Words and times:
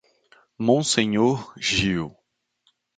Monsenhor 0.57 1.53
Gil 1.61 2.17